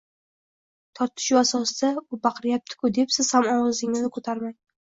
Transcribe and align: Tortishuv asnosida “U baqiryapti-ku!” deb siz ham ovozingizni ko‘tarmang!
Tortishuv 0.99 1.39
asnosida 1.41 1.91
“U 1.97 2.19
baqiryapti-ku!” 2.23 2.91
deb 2.99 3.15
siz 3.19 3.31
ham 3.37 3.49
ovozingizni 3.59 4.15
ko‘tarmang! 4.19 4.61